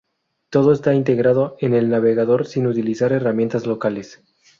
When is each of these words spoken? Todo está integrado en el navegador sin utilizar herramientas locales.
Todo 0.49 0.71
está 0.71 0.95
integrado 0.95 1.57
en 1.59 1.75
el 1.75 1.89
navegador 1.89 2.47
sin 2.47 2.65
utilizar 2.65 3.11
herramientas 3.13 3.67
locales. 3.67 4.23